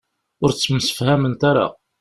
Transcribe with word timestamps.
Ur 0.43 0.49
ttemsefhament 0.51 1.41
ara. 1.49 1.67